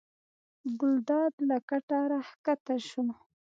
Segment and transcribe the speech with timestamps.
[0.79, 3.05] ګلداد له کټه راکښته شو.